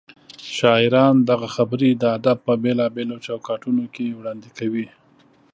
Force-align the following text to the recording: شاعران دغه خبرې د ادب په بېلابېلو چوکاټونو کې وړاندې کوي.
شاعران 0.57 1.15
دغه 1.29 1.47
خبرې 1.55 1.89
د 1.93 2.03
ادب 2.17 2.37
په 2.47 2.53
بېلابېلو 2.63 3.15
چوکاټونو 3.27 3.83
کې 3.93 4.15
وړاندې 4.19 4.49
کوي. 4.57 4.87